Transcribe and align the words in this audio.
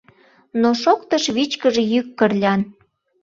Но 0.61 0.69
шоктыш 0.81 1.23
вичкыж 1.35 1.75
йӱк 1.91 2.07
Кырлян: 2.17 2.61